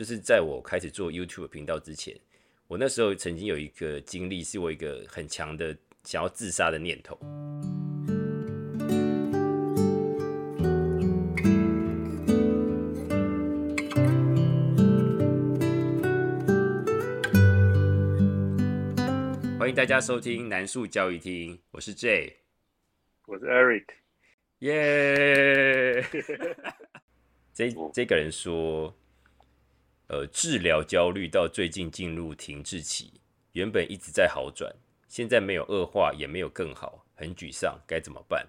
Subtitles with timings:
[0.00, 2.18] 就是在我开始做 YouTube 频道之前，
[2.68, 7.18] 我那时候曾经有一个经历，是我一个很强的想要自杀的念头。
[19.58, 22.38] 欢迎大家收听南树教育厅，我是 J，
[23.26, 23.84] 我是 Eric，
[24.60, 26.02] 耶！
[27.52, 28.96] 这这个人说，
[30.10, 33.12] 呃，治疗焦虑到最近进入停滞期，
[33.52, 34.74] 原本一直在好转，
[35.06, 38.44] 现在没有恶化，也没有更好，很沮丧，该怎么办？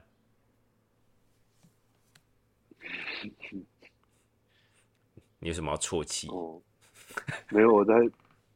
[5.38, 6.28] 你有什么要啜泣？
[7.52, 7.94] 没有，我在，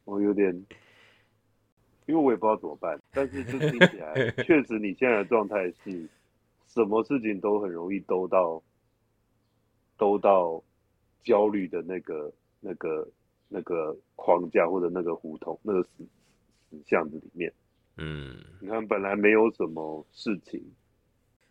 [0.04, 0.52] 我有点，
[2.06, 6.08] 因为我也不知道怎么办，但是就听起来，确实你现在的状态是，
[6.66, 8.60] 什么事情都很容易兜到，
[9.96, 10.60] 兜到
[11.22, 13.08] 焦虑的那个、那个、
[13.48, 16.04] 那个框架或者那个胡同、那个死
[16.70, 17.52] 死巷子里面。
[17.98, 20.62] 嗯，你看，本来没有什么事情，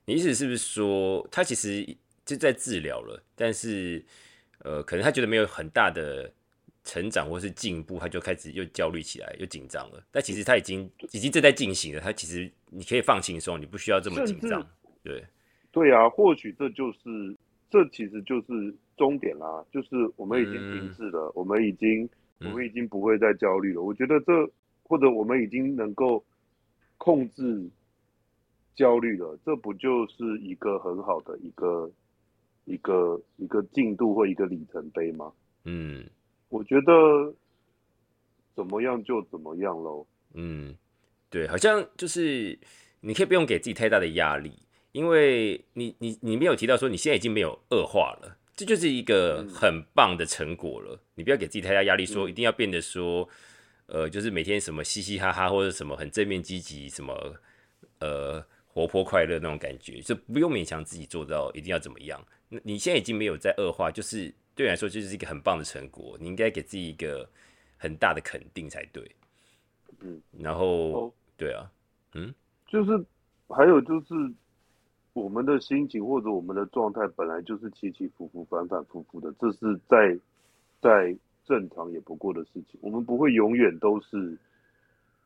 [0.06, 1.84] 你意思是不是说，他其实
[2.24, 4.06] 就在治疗了，但是，
[4.60, 6.32] 呃，可能他觉得没有很大的
[6.84, 10.06] 成长或是进步，他就开始又焦虑起来，又紧张了。
[10.12, 14.64] 但其实他已经已经正在进行了，他其实你可以放轻松，你不需要这么紧张。
[15.02, 15.26] 对，
[15.72, 17.36] 对啊，或许这就是
[17.72, 23.82] 这其实就是终点啦，就是我们已经停滞了，我们已经我们已经不会再焦虑了。
[23.82, 24.32] 我觉得这
[24.84, 26.24] 或者我们已经能够
[26.98, 27.70] 控制
[28.76, 31.92] 焦虑了，这不就是一个很好的一个
[32.66, 35.32] 一个一个进度或一个里程碑吗？
[35.64, 36.06] 嗯
[36.50, 37.34] 我觉得
[38.56, 40.06] 怎么样就怎么样喽。
[40.34, 40.76] 嗯，
[41.30, 42.58] 对，好像就是
[43.02, 44.52] 你可以不用给自己太大的压力，
[44.92, 51.00] 因为你你你没有提到说你现在已经没有恶化了，这就是一个很棒的成果了。
[51.16, 53.28] 你不要给自己太大压力，说一定要变得说，
[53.88, 57.36] 呃，就是每天什么嘻嘻哈哈或者什么很正面积极，什么
[58.00, 62.24] 呃活泼快乐那种感觉，就不用勉强自己做到一定要怎么样。
[62.64, 67.30] 你现在已经没有在恶化，就是对你来说就是一个很棒的成果，你应该给自己一个
[67.78, 69.04] 很大的肯定才对。
[70.00, 71.14] 嗯，然后哦。
[71.38, 71.70] 对啊，
[72.14, 72.34] 嗯？
[72.66, 72.92] 就是
[73.50, 74.14] 还有就是
[75.16, 80.14] 我们的心情或者我们的状态本来就是起起伏伏、反反复复的，这是再
[80.82, 82.78] 再正常也不过的事情。
[82.82, 84.38] 我们不会永远都是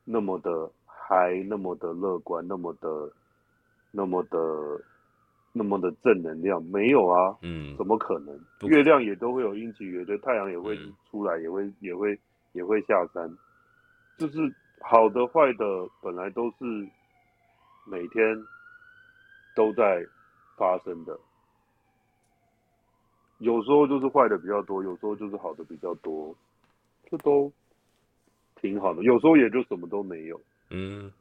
[0.06, 3.12] 那么的嗨、那么的乐观、那么的、
[3.92, 4.40] 那么的、
[5.52, 8.40] 那么的正能量，没有啊，嗯怎么可能？
[8.70, 12.18] 月亮也都会有阴晴圆缺，太阳也会嗯出来，也会也会
[12.54, 13.28] 也会下山，
[14.20, 14.38] 就是
[14.82, 15.66] 好的坏的
[16.00, 16.66] 本来都是
[17.88, 18.38] 每天
[19.56, 20.06] 都在
[20.58, 21.20] 发生的，
[23.40, 26.36] 有时候就是坏的比较多，有时候就是好的比较多，
[27.10, 27.52] 这都
[28.56, 29.04] 挺好的。
[29.04, 30.40] 有时候也就什么都没有。
[30.70, 31.12] 嗯，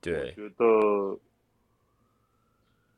[0.00, 1.18] 对我对，觉得，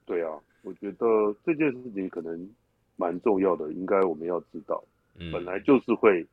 [0.07, 2.49] 对啊，我觉得这件事情可能
[2.97, 4.83] 蛮重要的，应该我们要知道，
[5.19, 6.25] 嗯，本来就是会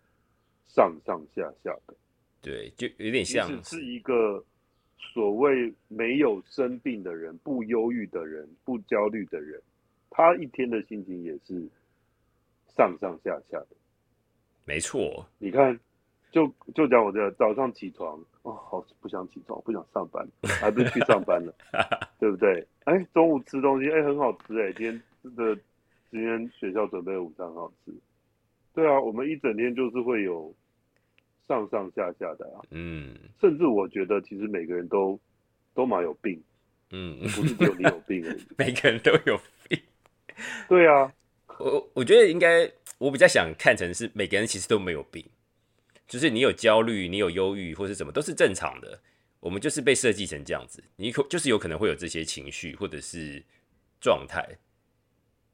[0.67, 1.95] 上上下下的，
[2.41, 4.43] 对，就有点像是一个
[5.13, 9.61] 所谓没有生病的人、不忧郁的人、不焦虑的人，
[10.09, 11.67] 他一天的心情也是
[12.75, 13.67] 上上下下的。
[14.65, 15.77] 没错，你看，
[16.31, 20.25] 就就讲我的早上起床，哦，好不想起床，不想上班，
[20.61, 21.53] 还不是去上班了，
[22.19, 22.65] 对不对？
[22.85, 25.01] 哎，中午吃东西，哎，很好吃，哎，今天
[25.35, 25.55] 的
[26.09, 27.91] 今天学校准备的午餐很好吃。
[28.73, 30.53] 对啊，我们一整天就是会有
[31.51, 33.13] 上上下下的啊，嗯。
[33.41, 35.19] 甚至我觉得其实每个人都
[35.73, 36.41] 都蛮有病，
[36.91, 38.41] 嗯，不是只有你有病而已。
[38.57, 39.77] 每个人都有病。
[40.69, 41.13] 对啊，
[41.59, 45.25] 我我觉得应该，我比较想看成是每个人其实都没有病，
[46.07, 49.01] 就是你有焦虑，你有忧郁或是什么都是正常的。
[49.41, 53.43] 我们就是被设计成这样子，你可就是有可能会有这些情绪或者是
[53.99, 54.57] 状态，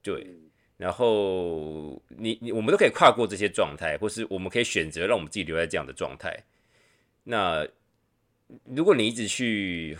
[0.03, 0.23] 对。
[0.27, 0.46] 嗯
[0.77, 6.43] 然后你你我们都可以跨过这些状态，或是我们可以选择让我们自己留在这样的状态。
[7.23, 7.67] 那
[8.63, 9.97] 如果你一直去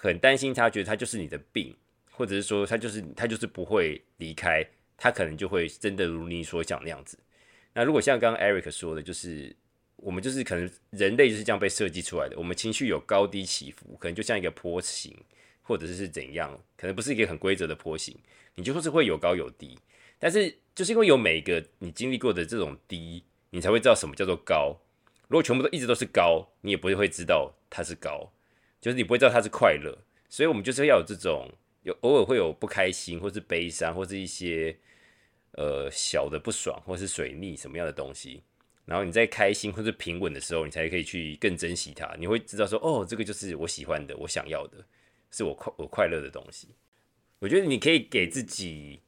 [0.00, 1.74] 很担心他，觉得他就是你的病，
[2.10, 4.62] 或者是说他就是他就是不会离开，
[4.96, 7.18] 他可能就会真的如你所想那样子。
[7.72, 9.56] 那如果像刚刚 Eric 说的，就是
[9.96, 15.16] 我们就是可能人类就是这样被设计出来的，我们情绪有高低起伏，可能就像一个坡形，
[15.62, 18.14] 或者是怎样，可能不是一个很规则的坡形，
[18.54, 19.78] 你就说是会有高有低。
[20.18, 24.76] 但是就是因为有每一个你经历过的这种低，你才会知道什么叫做高。
[25.28, 28.32] 如果全部都一直都是高，你也不会知道它是高，
[28.80, 29.96] 就是你不会知道它是快乐。
[30.28, 31.50] 所以我们就是要有这种
[31.82, 34.76] 有偶尔会有不开心，或是悲伤，或是一些
[35.52, 38.42] 呃小的不爽，或是水逆什么样的东西，
[38.84, 42.14] 然后你在开心或者平稳的时候，你才可以去更珍惜它。
[42.18, 44.84] 你会知道说，哦，这个就是我喜欢的，我想要的，
[45.30, 46.68] 是我快我快乐的东西。
[47.38, 49.00] 我觉得你可以给自己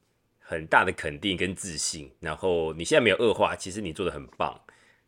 [0.51, 4.59] 很大的肯定跟自信，然后你现在没有恶化，其实你做的很棒。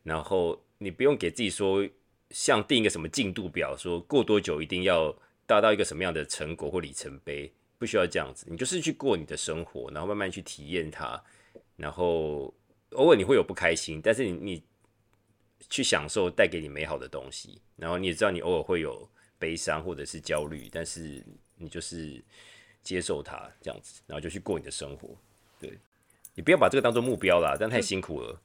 [0.02, 1.86] 然后你不用给自己说，
[2.30, 5.14] 像定一个什么进度表，说过多久一定要
[5.44, 8.46] 达到一个什么样的成果或里程碑，不需要这样子。
[8.48, 11.22] 你就是去过你的生活，然后慢慢去体验它，
[11.76, 12.54] 然后
[12.92, 14.62] 偶尔你会有不开心，但是你你
[15.68, 19.06] 去享受带给你美好的东西，然后你也知道你偶尔会有
[19.38, 21.22] 悲伤或者是焦虑，但是
[21.56, 22.24] 你就是
[22.82, 25.14] 接受它这样子，然后就去过你的生活。
[25.68, 25.78] 对
[26.34, 28.40] 你不要把这个当做目标啦，这样太辛苦了。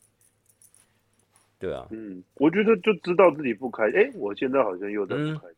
[1.58, 5.56] 对啊，嗯，我觉得就知道自己不开，哎，我现在好像又在不开心。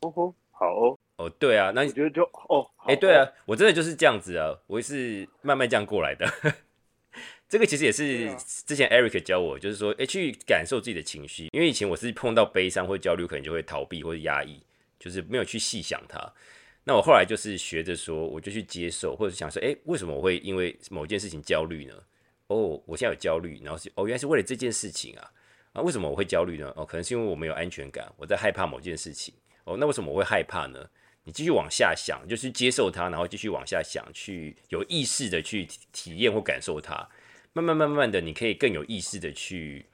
[0.00, 6.26] 哦吼，好哦，哦，对啊，那你觉得就哦，哎，对啊，我真的就是这样子啊，我也是慢慢这样过来的。
[7.48, 14.62] 这个其实也是之前 Eric 教我，就是说，哎，去感受自己的情绪，因为以前我是碰到悲伤或焦虑，可能就会逃避或者压抑，
[14.98, 16.32] 就是没有去细想它。
[16.84, 21.94] 那我后来就是学着说，我就去接受，或者想说，哎，为什么我会因为某件事情焦虑呢？
[22.48, 25.30] 哦，我现在有焦虑，然后是哦，原来是为了这件事情啊。
[25.72, 26.72] 啊，为什么我会焦虑呢？
[26.76, 29.32] 哦，可能是因为我没有安全感，我在害怕某件事情。
[29.64, 30.86] 哦，那为什么我会害怕呢？
[31.24, 37.08] 你继续往下想，就是接受它，然后继续往下想，去有意识的去体验或感受它。
[37.52, 39.86] 慢慢慢慢的，你可以更有意识的去，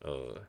[0.00, 0.44] 呃，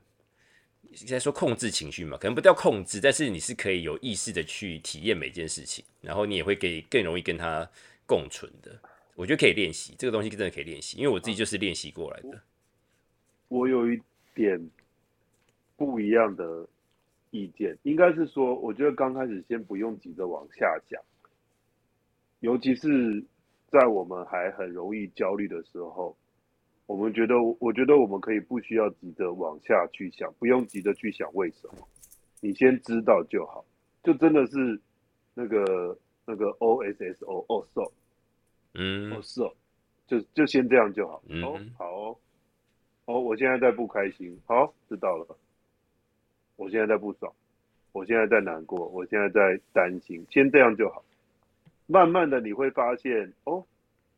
[0.90, 7.68] 应该说控制情绪嘛，可能不叫控制，但是你是可以有意识的去体验每件事情，然后你也会给更容易跟他
[8.06, 8.78] 共存的。
[9.14, 12.42] 我觉得可以练习这个东西，真的可以练习，因为我自己就是练习过来的。
[13.48, 14.00] 我有一。
[14.34, 14.70] 点
[15.76, 16.64] 不一样的
[17.32, 21.02] 意见，应该是说，我觉得刚开始先不用急着往下讲，
[22.38, 23.20] 尤其是
[23.68, 26.16] 在我们还很容易焦虑的时候，
[26.88, 31.86] 我们觉得，我觉得我们可以不需要急着往下去想，不用急着去想为什么，
[32.40, 33.62] 你先知道就好，
[34.02, 34.80] 就真的是
[35.34, 37.92] 那个那个 O S S O 哦，so，
[38.72, 39.54] 嗯，哦 S O，，
[40.06, 42.16] 就就先这样就好，哦，好哦。
[43.04, 45.36] 哦，我现在在不开心，好，知道了。
[46.56, 47.30] 我现在在不爽，
[47.92, 51.04] 我现在在难过，我现在在担心，先这样就好。
[51.86, 53.64] 慢慢的你会发现，哦，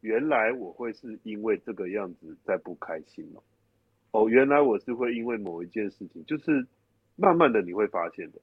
[0.01, 3.43] 原来我会是因为这个样子在不开心哦。
[4.13, 6.67] 哦，原来我是会因为某一件事情，就是
[7.17, 8.41] 慢慢的你会发现的。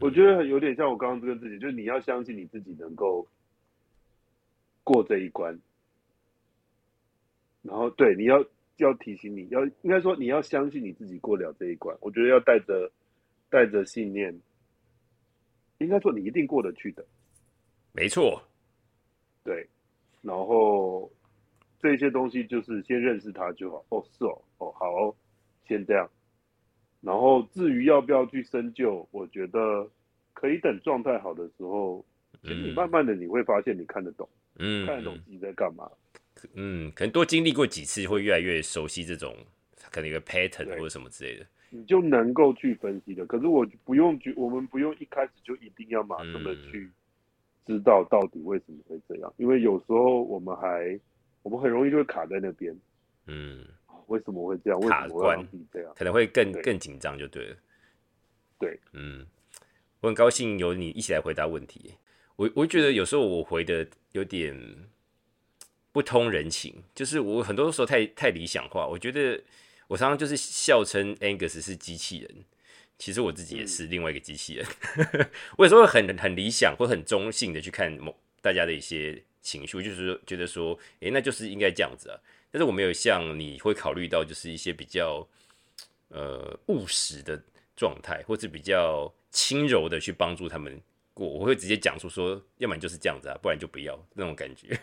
[0.00, 3.26] 我觉得有点像我刚刚这个自己，就是你要相信你自己能够
[4.84, 5.58] 过这一关，
[7.62, 8.44] 然后对你要。
[8.78, 11.96] 要提醒你要，应该说你要相信你自己过了这一关。
[12.00, 12.90] 我觉得要带着
[13.48, 14.34] 带着信念，
[15.78, 17.06] 应该说你一定过得去的。
[17.92, 18.42] 没错，
[19.44, 19.68] 对。
[20.22, 21.10] 然后
[21.80, 23.84] 这些东西就是先认识他就好。
[23.90, 25.14] 哦，是哦，哦，好哦，
[25.68, 26.08] 先这样。
[27.00, 29.88] 然后至于要不要去深究，我觉得
[30.32, 32.04] 可以等状态好的时候，
[32.42, 34.28] 其实你慢慢的你会发现你看得懂，
[34.58, 35.90] 嗯，看得懂自己在干嘛。
[36.54, 39.36] 嗯，可能多经历过几次，会越来越熟悉这种
[39.90, 43.26] 可能一个 pattern 或者什么之类的，你就能够去分析的。
[43.26, 46.88] 可是我不用去，我们不用一开始就一定要马上的去
[47.66, 50.98] 知道到底为什么会这样，因为有时候我们还
[51.42, 52.74] 我们很容易就会卡在那边。
[53.26, 53.64] 嗯，
[54.06, 54.80] 为什么会这样？
[54.80, 55.92] 为什么会这样？
[55.96, 57.56] 可能会更更紧张就对了。
[58.58, 59.26] 对，嗯，
[60.00, 61.94] 我很高兴有你一起来回答问题。
[62.36, 64.56] 我我觉得有时候我回的有点。
[65.94, 68.86] 不通人情，就是我很多时候太太理想化。
[68.86, 69.38] 我觉得
[69.88, 72.34] 我常常就是笑称 Angus 是机器人，
[72.98, 74.66] 其实我自己也是另外一个机器人。
[75.58, 82.18] 我有时候很很理想或很中性的去看某大家的一些情绪，就是觉得说，诶，那就是应该这样子啊。
[82.50, 85.26] 但是我没有像你会考虑到，就是一些比较
[86.08, 87.42] 呃务实的
[87.74, 90.80] 状态，或是比较轻柔的去帮助他们
[91.14, 91.26] 过。
[91.26, 94.78] 我会直接讲出说，要么就是这样子啊，不然就不要那种感觉。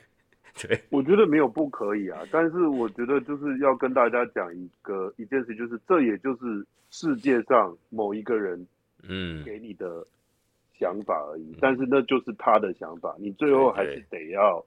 [0.55, 8.65] 对， 我觉得没有不可以啊，但是我觉得就是要跟大家讲一个一件事，就是这也就是世界上某一个人
[9.03, 9.43] 嗯。
[9.43, 10.05] 给你的
[10.77, 14.63] 想法而已，但是那就是他的想法，你最后还是得要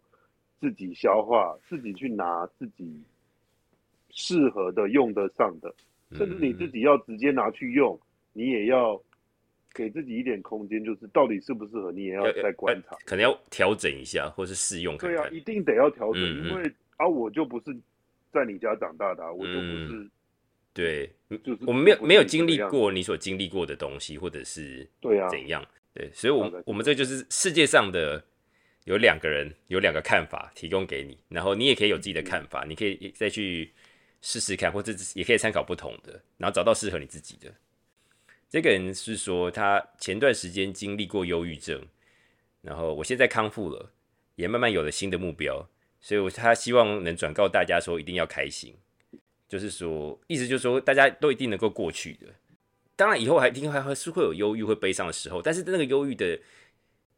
[0.61, 3.03] 自己消化，自己去拿自己
[4.11, 5.75] 适合的、用得上的，
[6.13, 7.99] 甚至你自己要直接拿去用，
[8.33, 9.01] 你也要。
[9.75, 14.97] 给自己一点空间，就是到底适不适合，你也要再观察，可能要调整一下，或是试用。
[14.99, 17.77] 对啊，一定得要调整，因为啊，我就不是
[18.33, 20.09] 在你家长大的，我就不是。
[20.75, 21.11] 对，
[21.45, 25.63] 就是我们没有没有经历过你所经历过的东西，或者是对啊怎样？
[25.93, 28.25] 对，所以，我我们这就是世界上的
[28.85, 33.71] 有两个人有两个看法提供给你，然后你也可以有自己的看法，你可以再去
[34.23, 37.53] 试试看，或者也可以参考不同的，然后找到适合你自己的。
[38.53, 41.87] 这个人是说他前段时间经历过忧郁症，
[42.61, 43.93] 然后我现在康复了，
[44.35, 45.67] 也慢慢有了新的目标，
[46.03, 48.75] 所以我他希望能转告大家说一定要开心，
[49.49, 52.27] 就是说意思就是说大家都一定能够过去的。
[52.95, 56.39] 当然以后还一定还还是会有忧郁会悲伤的时候，但是那个忧郁的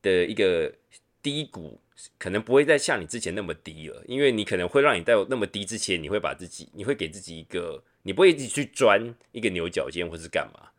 [0.03, 0.73] 的一个
[1.21, 1.81] 低谷
[2.17, 10.71] 可能不会再像你之前那么低了，因为你可能会让你在那么低之前，你会把自己你会给自己一个你不会一直去钻一个牛角尖或是干嘛。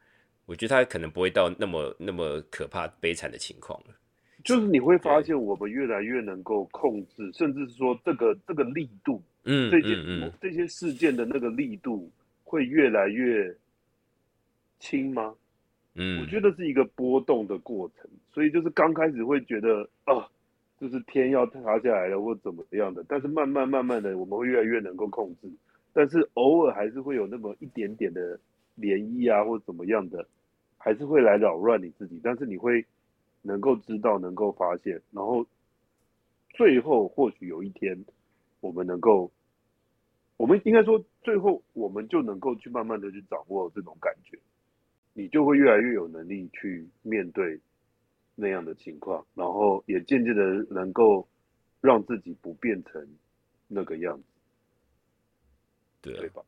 [0.46, 3.96] 我觉得他可能不会到那么那么可怕悲惨的情况了。
[4.44, 12.12] 就是你会发现，我们越来越能够控制，甚至是说这个这个力度，嗯，这些嗯这些事件的那个力度
[12.44, 13.52] 会越来越
[14.80, 15.34] 轻吗？
[15.96, 20.30] 嗯，我觉得是一个波动的过程，所以就是刚开始会觉得啊，
[20.80, 25.50] 就是天要塌下来了或怎么样的，但是慢慢慢慢的，我们会越来越能够控制，
[25.92, 28.40] 但是偶尔还是会有那么一点点的
[28.78, 30.28] 涟漪啊，或怎么样的，
[30.78, 32.86] 还是会来扰乱你自己，但是你会
[33.42, 35.46] 能够知道，能够发现，然后
[36.50, 38.06] 最后或许有一天，
[38.60, 39.32] 我们能够，
[40.38, 44.40] 我们应该说最后我们就能够去慢慢的去掌握这种感觉。
[45.18, 47.58] 你就会越来越有能力去面对
[48.36, 51.26] 那样的情况，然后也渐渐的能够
[51.80, 53.08] 让自己不变成
[53.70, 54.24] 那个样子，
[56.02, 56.42] 对啊对吧？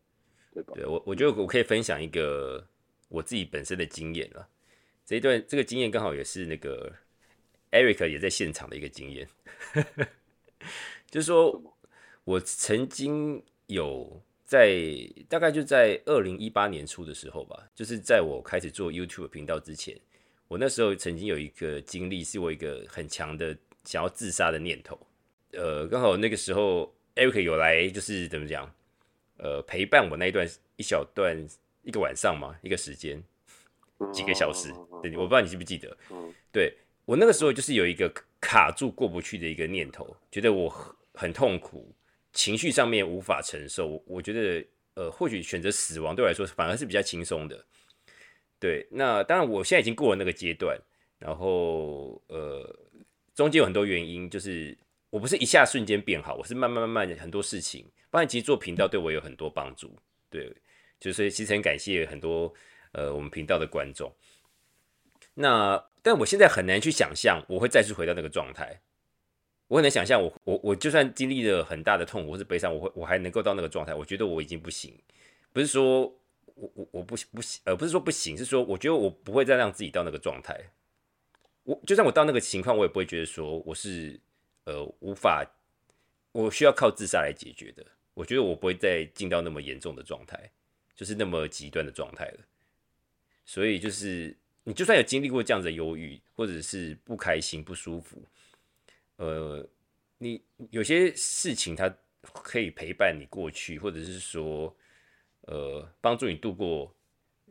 [0.57, 0.73] 对吧？
[0.73, 2.65] 对我，我觉得我可以分享一个
[3.09, 4.47] 我自己本身的经验了。
[5.05, 6.91] 这一段这个经验刚好也是那个
[7.71, 9.27] Eric 也在现场的一个经验，
[11.11, 11.61] 就是说
[12.23, 14.75] 我曾经有在
[15.29, 19.95] 大概就在二零一八年初的时候吧，就是在我开始做 YouTube 频道之前，
[20.47, 24.99] 我那时候曾经有一个经历，是我一个很强的想要自杀的念头。
[25.51, 28.73] 呃，刚好那个时候 Eric 有来，就是怎么讲？
[29.37, 31.37] 呃，陪伴我那一段一小段
[31.83, 33.23] 一个晚上嘛，一个时间
[34.11, 34.69] 几个小时，
[35.01, 35.97] 对，我不知道你记不记得？
[36.11, 36.75] 嗯对
[37.05, 41.93] 我那个时候就是有一个卡住过不去的一个念头，觉得我很很痛苦，
[42.33, 43.87] 情绪上面无法承受。
[43.87, 44.65] 我我觉得
[44.95, 47.63] 呃，或许选择死亡对我来说反而是比较轻松的。
[48.59, 50.77] 对，那当然我现在已经过了那个阶段，
[51.19, 52.75] 然后呃，
[53.35, 54.75] 中间有很多原因，就是
[55.09, 59.95] 我不是一下瞬间变好，我是慢慢慢慢很多事情，包括其实做频道对我有很多帮助。
[60.29, 60.53] 对，
[60.99, 62.53] 就是其实很感谢很多
[62.91, 64.13] 呃我们频道的观众。
[65.33, 68.81] 那但我现在很难去想象我会再次回到那个状态。
[69.67, 73.93] 我很难想象我我我就算经历了很大的痛苦或是悲伤，我会我还能够到那个状态。
[73.93, 74.97] 我觉得我已经不行，
[75.51, 76.01] 不是说
[76.55, 80.57] 我我我不不行，呃，不是说不行，是说我觉得我不会再让自己到那个状态。
[81.63, 84.17] 我就算我到那个情况，我也不会觉得说我是
[84.67, 85.49] 呃无法，
[86.33, 87.85] 我需要靠自杀来解决的。
[88.13, 90.51] 我觉得我不会再进到那么严重的状态，
[90.93, 92.39] 就是那么极端的状态了。
[93.45, 98.21] 所以就是你就算有经历过这样子的忧郁，或者是不开心、不舒服，
[99.15, 99.65] 呃，
[100.17, 101.89] 你有些事情它
[102.21, 104.75] 可以陪伴你过去，或者是说，
[105.41, 106.93] 呃，帮助你度过。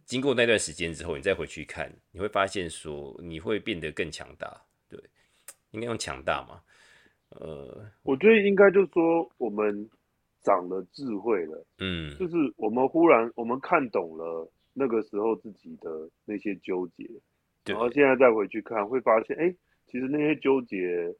[0.04, 4.62] 经过那段时间之后，你再回去看，你会发现说你会变得更强大。
[4.88, 5.00] 对，
[5.70, 6.62] 应该用强大嘛？
[7.30, 9.88] 呃，我觉得应该就是说我们
[10.42, 17.08] 长了智慧了，嗯，就是我们忽然我们看懂了那个时候自己的那些纠结，
[17.64, 19.54] 然后现在再回去看，会发现，哎，
[19.86, 21.14] 其实那些纠结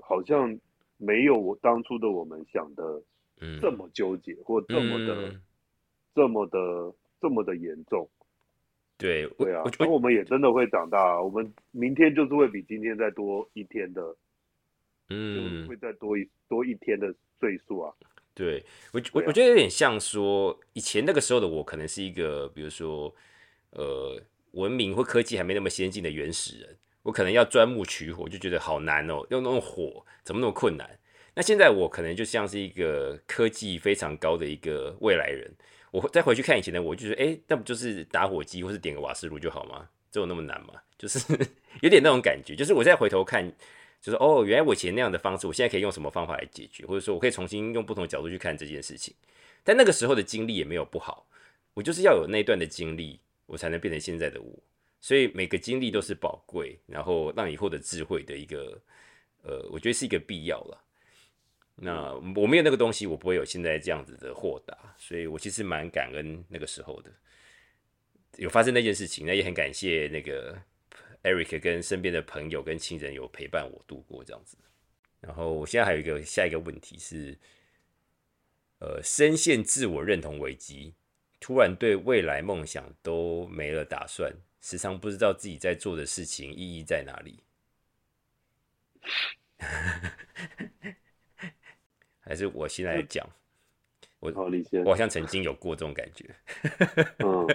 [0.00, 0.58] 好像
[0.96, 3.02] 没有我当初的我们想的
[3.40, 3.60] 嗯。
[3.60, 5.40] 这么纠结，或这么的、嗯。
[6.14, 8.08] 这么的这么的严重。
[8.98, 14.14] 对，我对啊我，那我我们也真的会长大、啊，我们明天就是会比今天再多一天的，
[15.08, 17.92] 嗯会再多一多一天的岁数啊。
[18.34, 23.14] 对我我啊我觉得有点像说，以前那个时候的我可能是一个，比如说，
[23.72, 24.18] 呃，
[24.52, 30.98] 文明或科技还没那么先进的原始人，我可能要钻木取火，就觉得好难哦，用那种火怎么那么困难？
[31.34, 35.54] 那现在我可能就像是一个科技非常高的一个未来人，
[35.90, 39.86] 我再回去看以前的我，就觉得，哎，那不就是打火机或是点个瓦斯炉就好吗？
[40.10, 40.72] 这有那么难吗？
[40.96, 41.18] 就是
[41.82, 43.52] 有点那种感觉，就是我再回头看。
[44.02, 49.14] 就是哦，原来我以前那样的方式，我现在可以用什么方法来解决，或者说我可以重新用不同的角度去看这件事情。
[49.62, 51.24] 但那个时候的经历也没有不好，
[51.72, 54.52] 我就是要有那段的经历，我才能变成现在的我。
[55.00, 58.76] 所以每个经历都是宝贵，然后让你获得智慧的一个，
[59.42, 60.84] 呃，我觉得是一个必要了。
[61.76, 67.10] 那我没有那个东西，我不会有现在这样子的豁达，所以我其实蛮感恩那个时候的，
[68.36, 70.56] 有发生那件事情，那也很感谢那个
[71.22, 74.56] Eric 跟身边的朋友跟亲人有陪伴我度过这样子。
[75.20, 77.38] 然后我现在还有一个下一个问题是，
[78.80, 80.94] 呃，深陷自我认同危机，
[81.38, 87.44] 突然对未来梦想都没了打算，时常不知道自己在做的事情意义在哪里。
[92.18, 93.24] 还是我现在讲，
[94.18, 94.48] 我好，
[94.84, 96.34] 我，好像曾经有过这种感觉。
[97.18, 97.46] 嗯，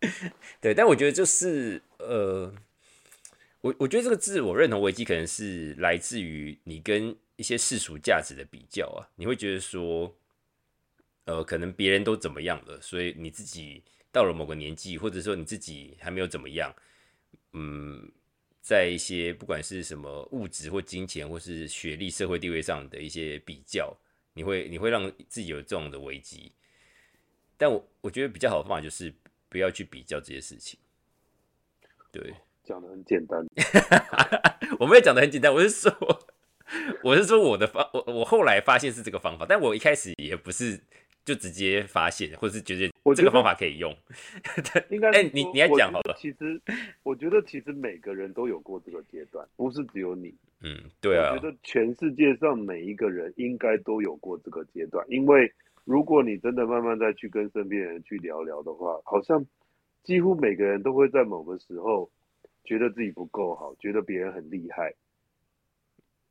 [0.60, 2.54] 对，但我觉得就是呃，
[3.64, 10.14] 我我觉得这个自我认同危机可能是来自于你跟一些世俗价值的比较啊，你会觉得说，
[11.24, 16.74] 呃，可能别人都怎么样了，所以你自己到了某个年纪，或者说你自己还没有怎么样，
[17.54, 18.06] 嗯，
[18.60, 23.96] 在一些不管是什么物质或金钱，或是学历、社会地位上的一些比较，
[24.34, 26.52] 你会你会让自己有这种的危机。
[27.56, 29.10] 但我我觉得比较好的方法就是
[29.48, 30.78] 不要去比较这些事情。
[32.12, 33.44] 对，讲的很简单，
[34.80, 35.92] 我没有讲的很简单，我是说，
[37.04, 40.80] 我是说我的方，我我后来发现是这个方法，但我一开始也不是
[41.24, 43.94] 就直接发现，或是觉得这个方法可以用。
[44.90, 46.60] 应该哎你你来讲好了其实，
[47.02, 50.34] 我觉得其实每个人都有过这个阶段，不是只有你。
[50.62, 55.52] 嗯，对啊我觉，得全世界上每一个人应该都有过这个阶段，因为
[55.84, 59.44] 如果你真的慢慢再去跟身边人去聊聊的话，好像
[60.02, 62.10] 几乎每个人都会在某个时候
[62.64, 64.94] 觉得自己不够好，觉得别人很厉害。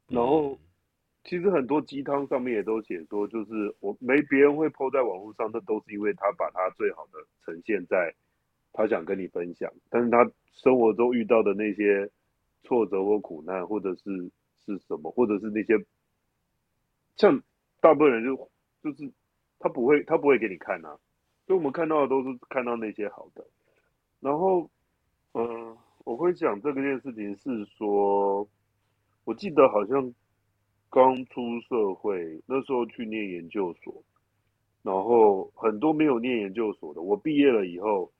[0.07, 0.59] 然后，
[1.23, 8.13] 其实很多鸡汤上面也都写说，就是我没别人会 PO 在网络上，那都是因为他把他最好的呈现在
[8.73, 12.09] 他想跟你分享，但是他生活中遇到的那些
[12.63, 14.31] 挫折或苦难，或者是
[14.65, 15.73] 是什么，或者是那些
[17.15, 17.41] 像
[17.79, 18.51] 大部分人就
[18.83, 19.11] 就是
[19.59, 20.99] 他不会他不会给你看啊，
[21.47, 23.45] 所以我们看到的都是看到那些好的，
[24.19, 24.69] 然后
[25.33, 28.47] 嗯、呃我会讲这个件事情是说，
[29.23, 30.13] 我记得好像
[30.89, 34.03] 刚出社会那时候去念研究所，
[34.81, 38.11] 然后很多没有念研究所的，我毕业了以后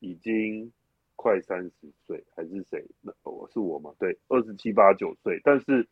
[0.00, 0.70] 已经
[1.16, 1.72] 快三十
[2.06, 2.84] 岁，还是谁？
[3.00, 3.94] 那我是我嘛？
[3.98, 5.88] 对，二十七八九岁，但是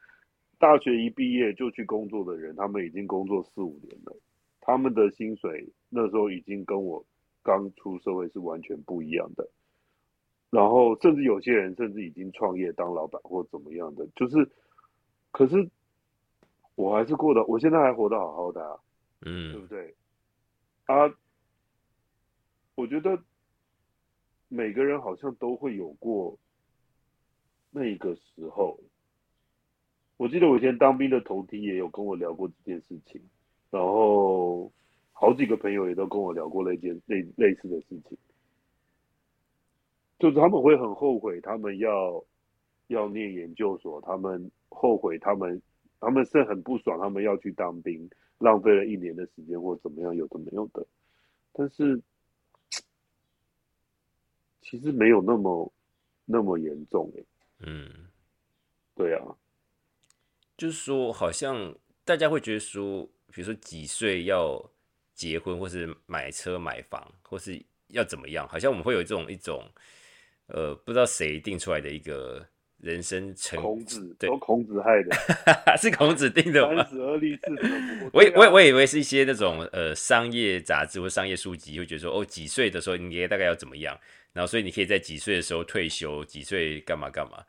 [0.58, 4.14] 大学一毕业就去工作的人，他们已经工作四五年了，
[4.60, 7.02] 他们的薪水那时候已经跟我
[7.42, 9.48] 刚出社会是完全不一样的。
[10.50, 14.50] 然后甚至有些人甚至已经创业当老板或怎么样的，就是，
[15.30, 15.70] 可是
[16.74, 18.78] 我还是过得，我现在还活得好好的啊，
[19.22, 19.94] 嗯对嗯不对？
[20.86, 21.14] 啊，
[22.74, 23.16] 我觉得
[24.48, 26.36] 每个人好像都会有过
[27.70, 28.78] 那个时候。
[30.16, 33.18] 我记得我以前当兵的同梯也有跟我聊过这件事情，
[33.70, 34.70] 然后
[35.12, 38.18] 好几个朋友也都跟我聊过那件类类似的事情，
[40.20, 42.24] 就是他们会很后悔，他们要
[42.86, 45.60] 要念研究所，他们后悔他们
[45.98, 50.86] 他们是很不爽，他们要去当兵，浪费了一年的时间或怎么样，有的没有的。
[51.52, 52.00] 但是
[54.62, 55.72] 其实没有那么
[56.24, 57.24] 那么严重诶。
[57.60, 57.88] 嗯，
[58.94, 59.36] 对啊，
[60.56, 63.02] 就是说，好像大家会觉得说，
[63.32, 64.62] 比如说几岁要
[65.14, 69.62] 结婚，或是买车买房，或是要怎么样，好像我们会有这种一种，
[70.52, 72.46] 呃，不知道谁定出来的一个
[72.78, 75.16] 人生成孔子对都，孔子害的，
[75.76, 76.92] 是孔子定的吗三？
[76.94, 78.10] 十而立，四十而不惑。
[78.34, 83.98] 我我以我以为是一些那种呃商业杂志或商业书籍会觉得说，哦，几岁的时候你大概要怎么样，
[84.32, 87.44] 然后所以你可以在几岁的时候退休，几岁干嘛干嘛，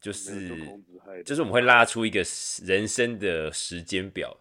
[0.00, 0.48] 就是
[1.24, 2.24] 就是我们会拉出一个
[2.64, 4.34] 人生的时间表，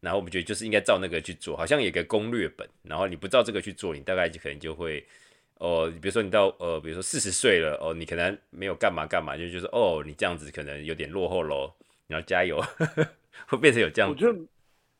[0.00, 5.06] 然后我们觉得就是应该照那个去做，好像有个攻略本，然后你不照这个去做，你大概就可能就会，
[5.58, 11.72] 哦，比如说你到呃，比如说四十岁了，哦，你可能没有干嘛干嘛，就就是哦，你这样子可能有点落后喽，
[12.06, 12.60] 你要加油，
[13.48, 14.46] 会变成有这样子，我觉得，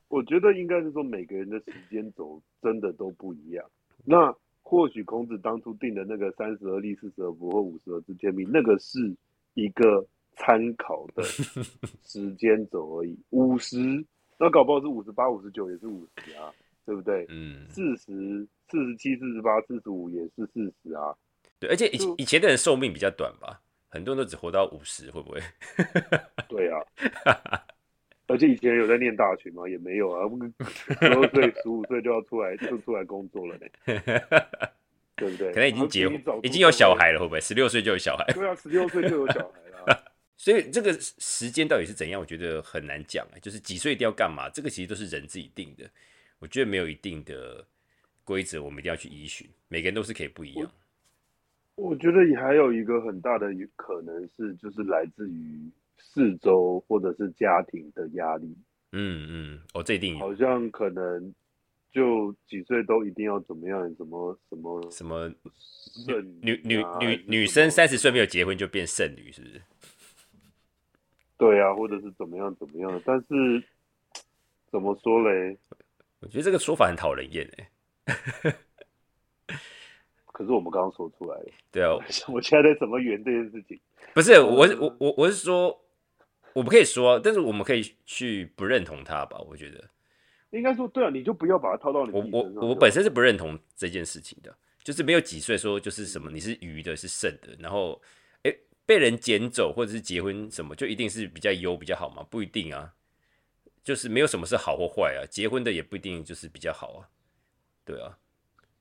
[0.09, 3.65] 我觉得应该是说每个人的时间轴真的都不一样。
[4.05, 9.15] 那或许孔子当初定的那个三十而立、四十而不惑、五十而知天命，那个是
[9.55, 10.05] 一个
[10.37, 11.23] 参考的
[12.05, 13.19] 时间轴而已。
[13.31, 13.77] 五十，
[14.39, 16.53] 那搞不好是五十八、五十九，也是五十啊，
[16.85, 17.27] 对不对？
[17.29, 21.15] 嗯，四十、四十七、四十八、四十五也是四十啊。
[21.59, 25.41] 对，而且以就以前的人寿命比较短吧，很多人都只活到五十，会不会？
[26.49, 26.79] 对啊，
[28.29, 29.69] 而且以前有在念大学吗？
[29.69, 30.23] 也没有啊，
[30.67, 33.67] 十二岁、十五岁就要出来就出来工作了呢，
[35.17, 35.53] 对不对？
[35.53, 36.95] 可能已经结婚已经有小。
[36.95, 37.41] 孩了，会不会？
[37.41, 40.05] 十六岁就有小孩，对啊，十六岁就有小孩了。
[40.37, 43.35] 所以这个时间到底是怎样，我觉得很难讲啊。
[43.43, 45.91] 就是几岁一定要干嘛，这个其实都是人自己定的。
[46.39, 47.67] 我觉得没有一定的
[48.29, 50.71] 规则，我们一定要去依循，每个人都是可以不一样。
[51.77, 55.59] 我觉得也还有一个很大的可能是，就是来自于
[55.97, 58.55] 四周或者是家庭的压力。
[58.93, 61.35] 嗯嗯，哦，这一定有好像可能
[61.91, 65.33] 就几岁都一定要怎么样，什么什么什么
[66.05, 69.63] 剩女女啊女女生三十岁没有结婚就变剩女，是不是？
[71.39, 73.65] 对啊，或者是怎么样怎么样，但是
[74.71, 75.57] 怎么说嘞？
[76.21, 77.71] 我觉得这个说法很讨人厌哎。
[80.33, 81.97] 可是我们刚刚说出来了，对啊，
[82.33, 83.79] 我现在在怎么圆这件事情？
[84.15, 85.77] 不是我我我我是说，
[86.53, 89.39] 我们可以说，但是我们可以去不认同他吧？
[89.49, 89.85] 我觉得
[90.51, 92.67] 应该说对啊，你就不要把它套到你我我自己身上就好。
[92.69, 98.01] 我本身是不认同这件事情的，就是没有几岁说就是什么你是鱼的，是剩的，然后
[98.45, 98.55] 哎
[98.87, 102.25] 被人捡走或者是结婚什么，就一定是比较优比较好吗？
[102.31, 102.95] 不一定啊，
[103.83, 107.09] 就是没有什么是好或坏啊，结婚的也不一定就是比较好啊，
[107.89, 108.17] 对啊。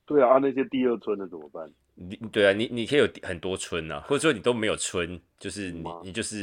[0.06, 1.70] 对啊，啊那些第二春的怎么办？
[1.96, 6.38] 你对啊，你你可以有很多春啊，或者说你都没有春，就是你你就是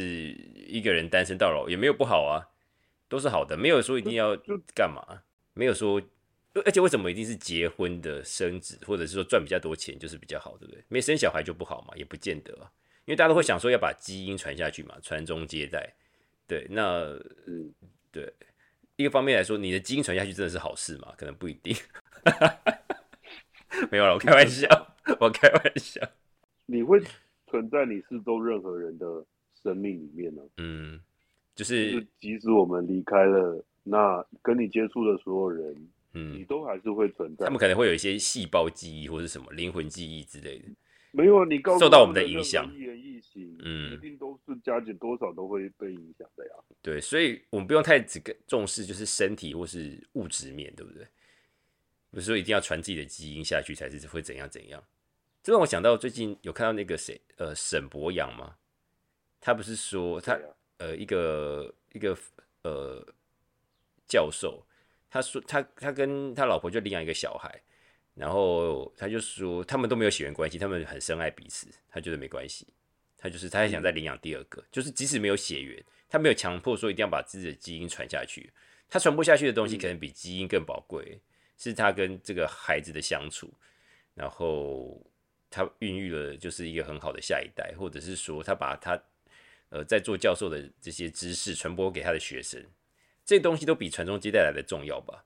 [0.66, 2.44] 一个人单身到老，也没有不好啊，
[3.08, 4.36] 都是好的，没有说一定要
[4.74, 5.22] 干嘛，
[5.54, 6.02] 没有说，
[6.64, 10.82] 而且为什么一定是结婚的生子，或者是说赚比较多钱就是比较好，对不对？
[10.88, 12.68] 没生小孩就不好嘛，也不见得啊，
[13.06, 15.94] 因为大家都会想说要把基因传下去嘛，传宗接代，
[16.46, 17.72] 对，那嗯，
[18.10, 18.30] 对
[18.96, 21.12] 一个方面来说，你的基因传下去真的是好事嘛？
[21.16, 21.76] 可能不一定，
[23.90, 24.68] 没有了，我开玩笑，
[25.18, 26.00] 我开玩笑。
[26.66, 27.02] 你会
[27.48, 29.24] 存在你四周任何人的
[29.62, 30.42] 生命里面呢？
[30.58, 31.00] 嗯，
[31.54, 35.74] 就就是是即使我们离开了，那跟你接触的所有人，
[36.12, 37.44] 嗯你嗯，都还是会存在。
[37.46, 40.66] 他们可能会有一些细胞记忆或者什么灵魂记忆之类的。
[41.14, 46.52] 没有啊你告受到我们的影响一言一行，嗯一定都是加减多少都会被影响的呀。
[46.82, 51.06] 对，所以我们不用太只跟重视就是身体或是物质面，对不对？
[52.10, 54.82] 不是说一定要传自己的基因下去才是会怎样怎样。
[55.42, 58.56] 这让我想到最近有看到那个谁，呃，沈博阳吗？
[59.40, 60.40] 他不是说他啊
[60.78, 62.16] 呃一个一个
[62.62, 63.06] 呃
[64.06, 64.64] 教授，
[65.10, 67.62] 他说他他跟他老婆就领养一个小孩，
[68.14, 72.66] 然后他就说他们都没有血缘关系，他们很深爱彼此，他觉得没关系，
[73.18, 78.52] 他就是他还想再领养第二个，就是即使没有血缘，他没有强迫说一定要把自己的基因传下去，
[78.88, 81.20] 他传播下去的东西可能比基因更宝贵，
[81.58, 83.52] 是他跟这个孩子的相处，
[84.14, 85.04] 然后
[85.50, 89.02] 他孕育了就是一个很好的下一代，或者是说他把他
[89.70, 92.64] 呃在做教授的这些知识传播给他的学生，
[93.24, 95.24] 这东西都比传宗接代来的重要吧？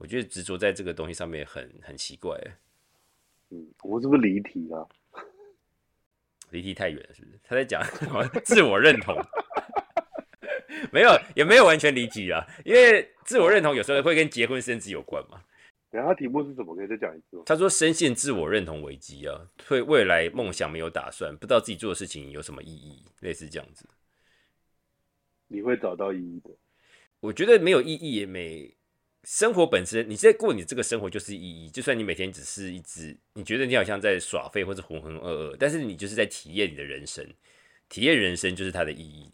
[0.00, 2.34] 我觉得执着在这个东西上面很很奇怪，
[3.50, 4.88] 嗯，我是不是离题了？
[6.48, 7.38] 离题太远了，是不是？
[7.44, 9.14] 他在讲什么自我认同？
[10.90, 15.44] 没有，也没有完全离题啊，因为自我认同有时候会跟结婚生子有关嘛。
[15.90, 16.74] 等一下他题目是什么？
[16.74, 17.42] 可以再讲一次吗？
[17.44, 23.86] 他说深陷自我认同危机啊，对未来梦想没有打算，不知道自己做的事情有什么意义，类似这样子。
[25.48, 26.50] 你会找到意义的。
[27.20, 28.74] 我觉得没有意义也没
[29.24, 31.68] 生活本身，你在过你这个生活就是意义。
[31.68, 37.26] 就算你每天只是一直，你觉得你好像在耍废或者浑浑噩噩，但是你就是在体验你的人生，
[37.88, 39.30] 体验人生就是它的意义。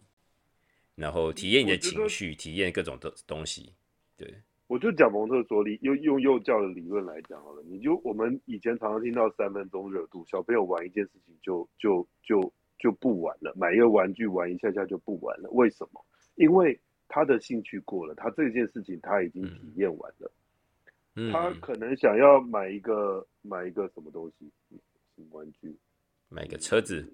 [0.97, 3.75] 然后体验你的情绪，体验各种的东西。
[4.17, 4.35] 对，
[4.67, 16.05] 我就讲蒙特梭利，用用幼教的理论来讲好了，你就我们以前常常听到三分钟热度，小朋友玩一件事情就就就就不玩了，买一个玩具玩一下下就不玩了，为什么？
[16.35, 20.31] 因为他的兴趣过了，他这件事情他已经体验完了，
[21.15, 24.51] 嗯，他可能想要买一个买一个什么东西，
[25.31, 25.77] 玩具？
[26.29, 27.09] 买个车子，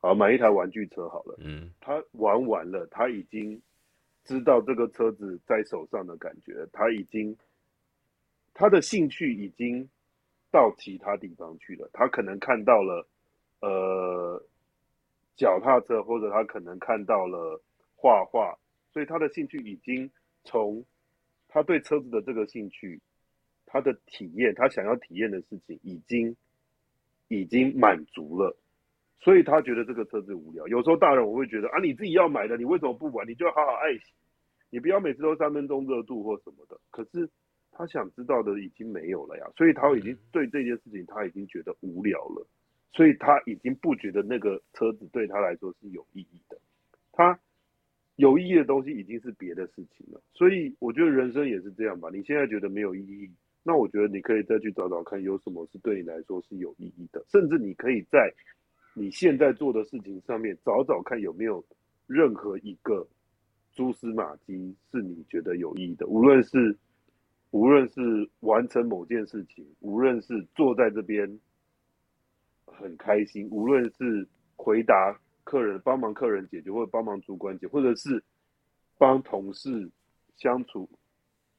[0.00, 1.36] 好，买一台玩具车好了。
[1.40, 3.60] 嗯他玩完了，他已经
[4.24, 7.34] 知道这个车子在手上的感觉，他已经
[8.52, 9.88] 他的兴趣已经
[10.50, 11.88] 到其他地方去了。
[11.92, 13.08] 他可能看到了
[13.60, 14.42] 呃
[15.36, 17.60] 脚踏车，或者他可能看到了
[17.96, 18.56] 画画，
[18.92, 20.10] 所以他的兴趣已经
[20.44, 20.84] 从
[21.48, 23.00] 他对车子的这个兴趣，
[23.66, 26.36] 他的体验，他想要体验的事情已经
[27.28, 28.56] 已经满足了。
[29.22, 30.66] 所以他觉得这个车子无聊。
[30.68, 33.28] 有时候大人我会觉得啊，你自己要买的，你为什么不玩？
[33.28, 34.12] 你就要好好爱惜，
[34.70, 36.80] 你不要每次都三分钟热度或什么的。
[36.90, 37.28] 可是
[37.70, 42.46] 他想知道的已经没有了呀，所以他已经对这件事情他已经觉得无聊了，
[42.92, 46.58] 所以他已经不觉得那个车子对他来说是有意义的。
[47.12, 47.38] 他
[48.20, 50.20] 有意义的东西已经是别的事情了。
[50.32, 52.08] 所以我觉得人生也是这样吧。
[52.12, 53.30] 你现在觉得没有意义，
[53.62, 58.32] 那我觉得你可以再去找找看，有什么是对你来说是有意义的，甚至你可以在
[58.94, 61.64] 你现在做的事情上面找找看有没有
[62.06, 63.06] 任何一个
[63.72, 66.76] 蛛丝马迹是你觉得有意义的，无论是
[67.50, 68.00] 无论是
[68.40, 71.38] 完成某件事情，无论是坐在这边
[72.66, 78.22] 很开心，无论是回答客人、帮忙客人解决，或者帮忙主管解，或者是
[78.98, 79.90] 帮同事
[80.36, 80.88] 相处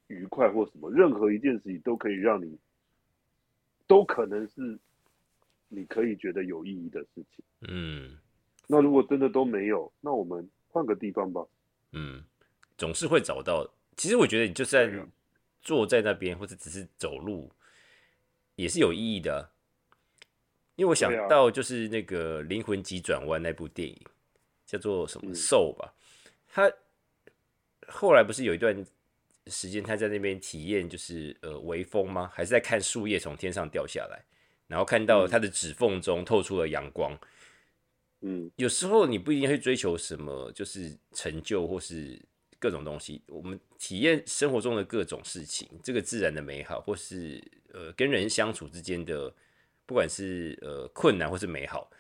[0.08, 2.58] 愉快或什么，任何一件事情都可以让你，
[3.88, 4.80] 都可能是
[5.68, 7.44] 你可以觉得有意义的事情。
[7.68, 8.18] 嗯
[8.68, 11.46] 那如果真的都没有，那我们换个地方吧。
[11.92, 12.24] 嗯，
[12.78, 13.70] 总是会找到。
[13.98, 14.90] 其实我觉得你就算
[15.62, 17.52] 坐在那边，或者只是走路，
[18.56, 19.42] 也是有意义的啊、
[20.82, 24.02] 因为我想到就是那个《灵魂急转弯》那部电影，
[24.66, 25.94] 叫做什么兽《》吧，
[26.48, 26.74] 他
[27.88, 28.84] 后来不是有一段
[29.46, 32.32] 时间他在那边体验，就是呃微风吗？
[32.34, 34.26] 还是在看树叶从天上掉下来，
[34.66, 37.16] 然后看到嗯他的指缝中透出了阳光。
[38.22, 42.20] 嗯有时候你不一定会追求什么，就是成就或是
[42.58, 43.22] 各种东西。
[43.28, 47.40] 我们体验生活中的各种事情，这个自然的美好，或是
[47.72, 49.32] 呃跟人相处之间的，
[49.92, 51.92] 不管是呃困难或是美好，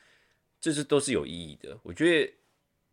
[0.61, 1.77] 这是都是有意义的。
[1.83, 2.33] 我觉得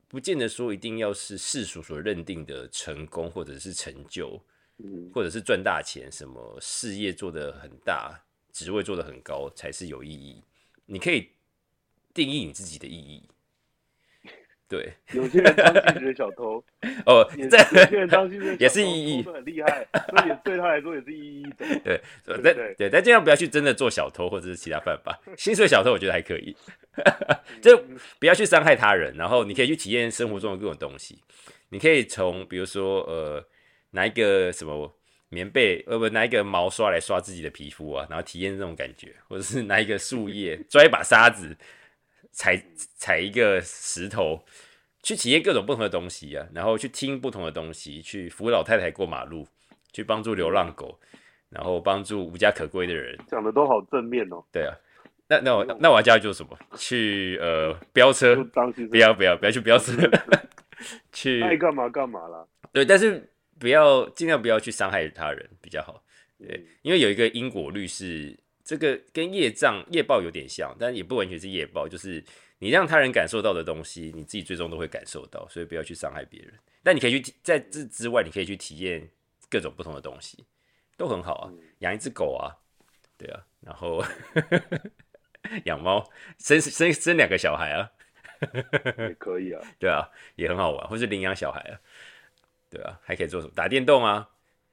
[0.08, 4.42] 不见得说一定要是世俗所认定的成功或者是成就，
[4.78, 10.42] 嗯或者是赚大钱，什么事业做得很大，职位做得很高才是有意义。
[10.84, 11.30] 你可以
[12.12, 13.22] 定义你自己的意义。
[14.68, 16.62] 对， 有些人当薪水小偷，
[17.06, 21.66] 哦也，这有些人当薪水 小偷也是意义很厉害，所以也对他来说也是意义的。
[21.82, 25.18] 对，对但对对，但尽量不要去真的做小偷或者是其他犯法。
[25.36, 26.54] 薪水小偷我觉得还可以，
[27.62, 27.82] 就
[28.20, 31.18] 不要去伤害他人，然后你可以去体验生活中的各种东西。
[31.70, 33.42] 你可以从比如说呃
[33.92, 34.94] 拿一个什么
[35.30, 41.56] 棉被，呃不拿一个毛刷来刷自己的皮肤啊，然后体验这种感觉，或者是拿一个树叶抓一把沙子
[42.38, 42.62] 踩
[42.96, 44.44] 踩一个石头。
[45.00, 49.46] 去体验各种不同的东西啊，然后去听不同的东西，去扶老太太过马路，
[49.92, 50.98] 去帮助流浪狗，
[51.48, 53.16] 然后帮助无家可归的人。
[53.26, 54.74] 讲的都好正面哦，对啊，
[55.28, 56.58] 那那我那我要叫他做什么？
[56.76, 58.34] 去呃飙车
[58.90, 59.92] 不要不要不要去飙车，
[61.12, 62.44] 去爱干嘛干嘛啦。
[62.72, 66.02] 对，但是不要尽量不要去伤害他人比较好。
[66.38, 68.36] 对嗯，因为有一个因果律是
[68.68, 72.22] 这个跟业障业报有点像，但也不完全是业报，就是
[72.58, 76.52] 你让他人感受到的东西，你自己最终都会感受到，所以不要去伤害别人。
[76.82, 79.08] 但你可以去在这之外，你可以去体验
[79.48, 80.44] 各种不同的东西，
[80.98, 81.52] 都很好啊。
[81.78, 82.60] 养一只狗啊，
[83.16, 84.04] 对啊，然后
[85.64, 87.90] 养猫，生生生两个小孩啊，
[88.98, 91.80] 也 可以啊，对啊，也很好玩，或是领养小孩啊，
[92.68, 93.52] 对啊，还可以做什么？
[93.56, 94.28] 打电动啊，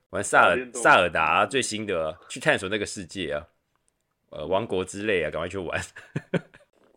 [0.10, 3.48] 玩萨尔萨尔达、啊、最新的啊、去探索那个世界啊，
[4.36, 5.82] 呃，王国之泪啊，赶快去玩。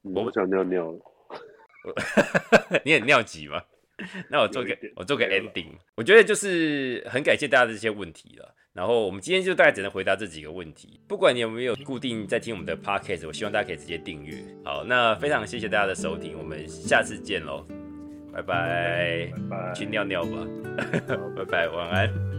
[0.03, 0.99] 我不想尿尿了。
[2.85, 3.63] 你很尿急吗？
[4.29, 5.73] 那我做个我做个 ending。
[5.97, 8.55] 我觉得就是很感谢大家的这些问题了。
[8.73, 11.01] 然后我们今天就大概只能回答这几个问题。
[11.09, 14.37] 不管你有没有固定在听我们的 podcast，我希望大家可以直接订阅。
[14.65, 17.67] 好，那非常谢谢大家的收听，我们下次见喽，
[18.33, 19.33] 拜拜。
[19.33, 19.75] 拜拜。
[19.75, 20.47] 去尿尿吧，
[21.37, 22.38] 拜拜，晚安。